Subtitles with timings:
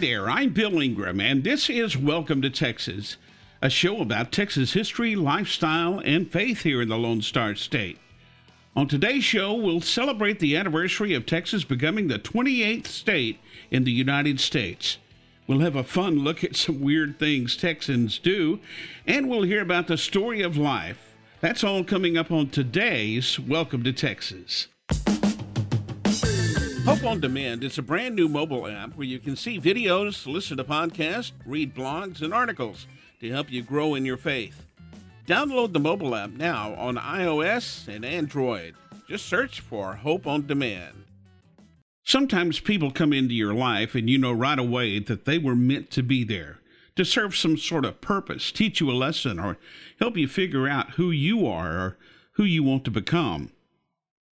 [0.00, 3.16] there, I'm Bill Ingram, and this is Welcome to Texas,
[3.60, 7.98] a show about Texas history, lifestyle, and faith here in the Lone Star State.
[8.76, 13.40] On today's show, we'll celebrate the anniversary of Texas becoming the 28th state
[13.72, 14.98] in the United States.
[15.48, 18.60] We'll have a fun look at some weird things Texans do,
[19.04, 21.16] and we'll hear about the story of life.
[21.40, 24.68] That's all coming up on today's Welcome to Texas.
[26.88, 30.56] Hope on Demand is a brand new mobile app where you can see videos, listen
[30.56, 32.86] to podcasts, read blogs, and articles
[33.20, 34.64] to help you grow in your faith.
[35.26, 38.74] Download the mobile app now on iOS and Android.
[39.06, 41.04] Just search for Hope on Demand.
[42.04, 45.90] Sometimes people come into your life and you know right away that they were meant
[45.90, 46.56] to be there,
[46.96, 49.58] to serve some sort of purpose, teach you a lesson, or
[50.00, 51.98] help you figure out who you are or
[52.36, 53.52] who you want to become.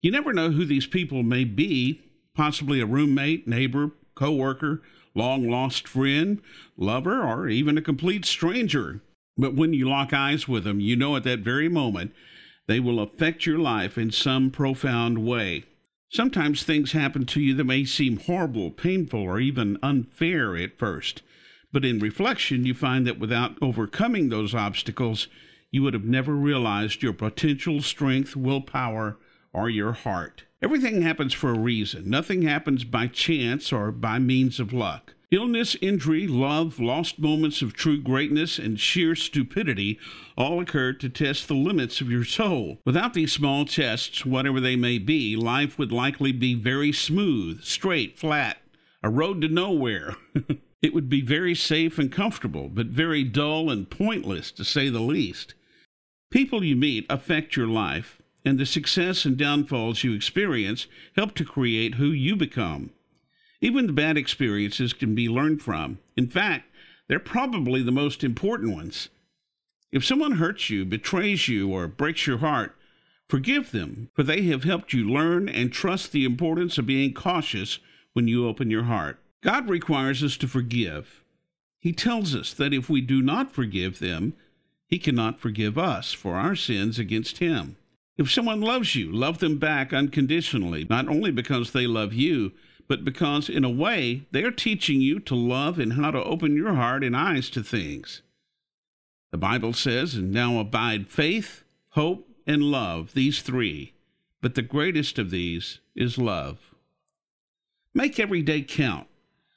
[0.01, 2.01] You never know who these people may be
[2.37, 4.83] possibly a roommate, neighbor, coworker,
[5.15, 6.41] long lost friend,
[6.77, 9.01] lover, or even a complete stranger.
[9.37, 12.12] But when you lock eyes with them, you know at that very moment
[12.67, 15.65] they will affect your life in some profound way.
[16.09, 21.23] Sometimes things happen to you that may seem horrible, painful, or even unfair at first.
[21.73, 25.28] But in reflection, you find that without overcoming those obstacles,
[25.71, 29.19] you would have never realized your potential strength, willpower,
[29.53, 30.45] or your heart.
[30.62, 32.09] Everything happens for a reason.
[32.09, 35.15] Nothing happens by chance or by means of luck.
[35.31, 39.99] Illness, injury, love, lost moments of true greatness, and sheer stupidity
[40.37, 42.79] all occur to test the limits of your soul.
[42.87, 48.19] Without these small tests, whatever they may be, life would likely be very smooth, straight,
[48.19, 48.59] flat,
[49.03, 50.15] a road to nowhere.
[50.83, 55.01] it would be very safe and comfortable, but very dull and pointless, to say the
[55.01, 55.55] least.
[56.31, 61.45] People you meet affect your life, and the success and downfalls you experience help to
[61.45, 62.91] create who you become.
[63.61, 65.99] Even the bad experiences can be learned from.
[66.17, 66.71] In fact,
[67.09, 69.09] they're probably the most important ones.
[69.91, 72.77] If someone hurts you, betrays you, or breaks your heart,
[73.29, 77.81] forgive them, for they have helped you learn and trust the importance of being cautious
[78.12, 79.19] when you open your heart.
[79.43, 81.25] God requires us to forgive.
[81.81, 84.35] He tells us that if we do not forgive them,
[84.87, 87.77] He cannot forgive us for our sins against Him.
[88.19, 92.53] If someone loves you, love them back unconditionally, not only because they love you,
[92.88, 96.56] but because, in a way, they are teaching you to love and how to open
[96.56, 98.22] your heart and eyes to things.
[99.32, 103.94] The Bible says, And now abide faith, hope, and love, these three,
[104.41, 106.75] but the greatest of these is love.
[107.93, 109.09] Make every day count.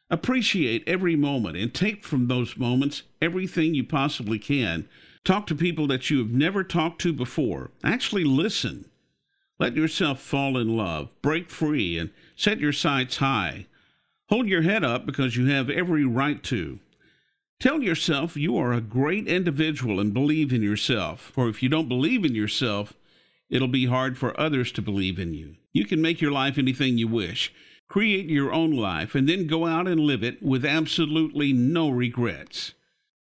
[0.09, 4.89] Appreciate every moment and take from those moments everything you possibly can
[5.25, 7.71] Talk to people that you have never talked to before.
[7.83, 8.89] Actually, listen.
[9.59, 13.67] Let yourself fall in love, break free, and set your sights high.
[14.29, 16.79] Hold your head up because you have every right to.
[17.59, 21.19] Tell yourself you are a great individual and believe in yourself.
[21.19, 22.93] For if you don't believe in yourself,
[23.49, 25.57] it'll be hard for others to believe in you.
[25.73, 27.53] You can make your life anything you wish.
[27.89, 32.73] Create your own life and then go out and live it with absolutely no regrets.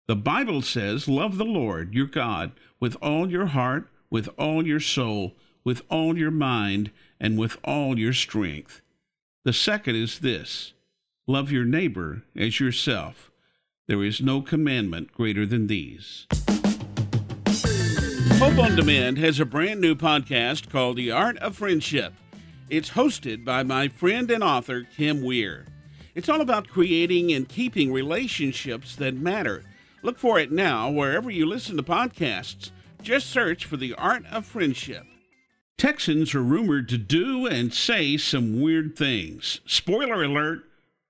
[0.05, 4.81] The Bible says, Love the Lord your God with all your heart, with all your
[4.81, 6.91] soul, with all your mind,
[7.21, 8.81] and with all your strength.
[9.45, 10.73] The second is this
[11.25, 13.31] love your neighbor as yourself.
[13.87, 16.27] There is no commandment greater than these.
[18.39, 22.13] Hope on Demand has a brand new podcast called The Art of Friendship.
[22.69, 25.65] It's hosted by my friend and author, Kim Weir.
[26.13, 29.63] It's all about creating and keeping relationships that matter
[30.03, 32.71] Look for it now wherever you listen to podcasts.
[33.01, 35.05] Just search for The Art of Friendship.
[35.77, 39.61] Texans are rumored to do and say some weird things.
[39.65, 40.65] Spoiler alert,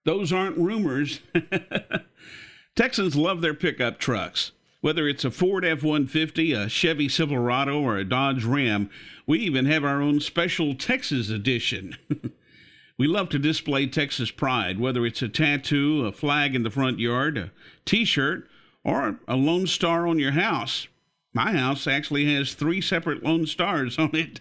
[0.05, 1.21] those aren't rumors.
[2.75, 4.51] Texans love their pickup trucks.
[4.81, 8.91] Whether it's a Ford F 150, a Chevy Silverado, or a Dodge Ram,
[9.25, 11.97] we even have our own special Texas edition.
[12.97, 16.99] we love to display Texas pride, whether it's a tattoo, a flag in the front
[16.99, 17.51] yard, a
[17.85, 18.47] t shirt,
[18.83, 20.87] or a Lone Star on your house.
[21.33, 24.39] My house actually has three separate Lone Stars on it.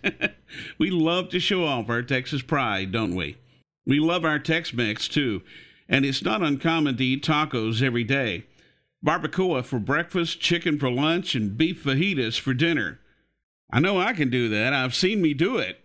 [0.79, 3.39] we love to show off our Texas pride, don't we?
[3.87, 5.43] We love our Tex Mex too,
[5.89, 8.45] and it's not uncommon to eat tacos every day.
[9.05, 13.01] Barbacoa for breakfast, chicken for lunch, and beef fajitas for dinner.
[13.73, 14.73] I know I can do that.
[14.73, 15.81] I've seen me do it.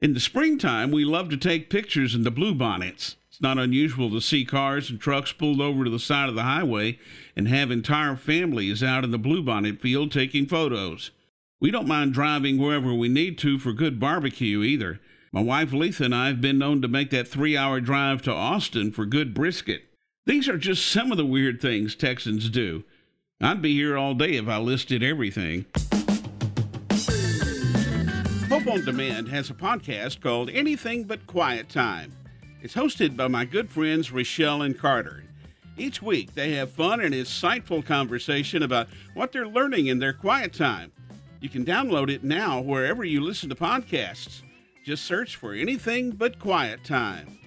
[0.00, 3.16] In the springtime, we love to take pictures in the bluebonnets.
[3.42, 7.00] Not unusual to see cars and trucks pulled over to the side of the highway
[7.36, 11.10] and have entire families out in the bluebonnet field taking photos.
[11.60, 15.00] We don't mind driving wherever we need to for good barbecue either.
[15.32, 18.32] My wife Letha and I have been known to make that three hour drive to
[18.32, 19.82] Austin for good brisket.
[20.24, 22.84] These are just some of the weird things Texans do.
[23.40, 25.66] I'd be here all day if I listed everything.
[28.48, 32.12] Hope on Demand has a podcast called Anything But Quiet Time.
[32.62, 35.24] It's hosted by my good friends Rochelle and Carter.
[35.76, 40.52] Each week, they have fun and insightful conversation about what they're learning in their quiet
[40.52, 40.92] time.
[41.40, 44.42] You can download it now wherever you listen to podcasts.
[44.84, 47.40] Just search for anything but quiet time.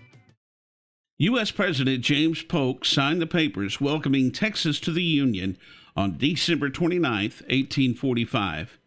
[1.20, 1.50] U.S.
[1.50, 5.58] President James Polk signed the papers welcoming Texas to the Union
[5.96, 8.80] on December 29, 1845.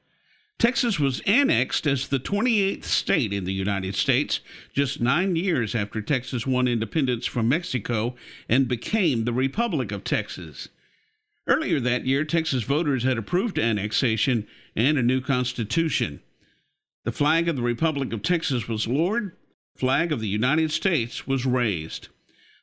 [0.59, 4.41] Texas was annexed as the 28th state in the United States
[4.75, 8.17] just nine years after Texas won independence from Mexico
[8.49, 10.69] and became the Republic of Texas.
[11.47, 16.21] Earlier that year, Texas voters had approved annexation and a new constitution.
[17.05, 19.37] The flag of the Republic of Texas was lowered,
[19.77, 22.09] flag of the United States was raised.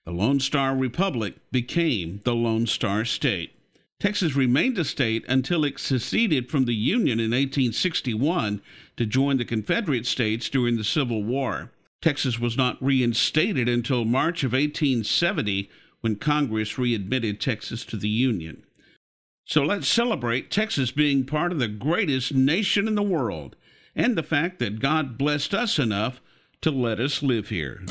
[0.04, 3.55] The Lone Star Republic became the Lone Star State.
[4.00, 8.62] Texas remained a state until it seceded from the Union in 1861
[8.98, 11.72] to join the Confederate States during the Civil War.
[12.02, 15.70] Texas was not reinstated until March of 1870
[16.02, 18.64] when Congress readmitted Texas to the Union.
[19.46, 23.56] So let's celebrate Texas being part of the greatest nation in the world
[23.96, 26.20] and the fact that God blessed us enough
[26.62, 27.84] to let us live here.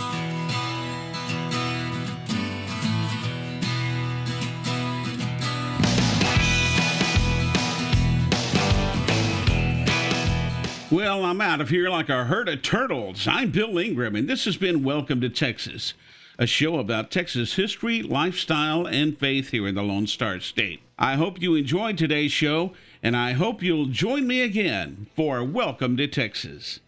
[11.15, 13.29] Well, I'm out of here like a herd of turtles.
[13.29, 15.95] I'm Bill Ingram, and this has been Welcome to Texas,
[16.41, 20.83] a show about Texas history, lifestyle, and faith here in the Lone Star State.
[20.99, 25.97] I hope you enjoyed today's show, and I hope you'll join me again for Welcome
[25.99, 26.81] to Texas.